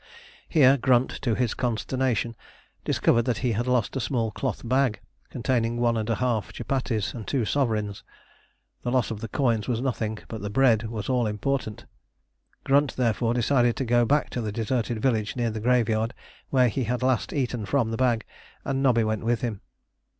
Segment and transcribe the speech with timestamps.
[0.49, 2.35] Here Grunt, to his consternation,
[2.83, 7.13] discovered that he had lost a small cloth bag containing one and a half chupatties
[7.13, 8.03] and two sovereigns.
[8.81, 11.85] The loss of the coins was nothing, but the bread was all important.
[12.63, 16.15] Grunt therefore decided to go back to the deserted village near the graveyard,
[16.49, 18.25] where he had last eaten from the bag,
[18.65, 19.61] and Nobby went with him.